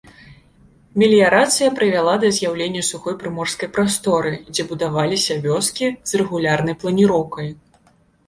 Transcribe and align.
Меліярацыя 1.01 1.73
прывяла 1.79 2.13
да 2.23 2.29
з'яўлення 2.37 2.81
сухой 2.91 3.15
прыморскай 3.21 3.69
прасторы, 3.77 4.33
дзе 4.53 4.63
будаваліся 4.71 5.37
вёскі 5.45 5.85
з 6.13 6.23
рэгулярнай 6.23 6.75
планіроўкай. 6.85 7.47